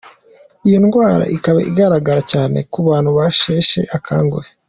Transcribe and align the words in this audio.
Iyo 0.67 0.77
ndwara 0.85 1.23
ikaba 1.35 1.59
igaragara 1.69 2.21
cyane 2.31 2.57
ku 2.71 2.77
bantu 2.87 3.09
basheshe 3.17 3.79
akanguhe. 3.97 4.49